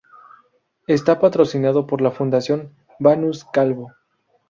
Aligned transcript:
Está 0.87 1.19
patrocinado 1.19 1.85
por 1.85 2.01
la 2.01 2.09
Fundación 2.09 2.73
Banús-Calvo 2.99 3.91